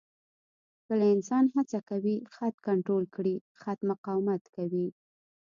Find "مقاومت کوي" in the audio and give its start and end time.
3.91-4.87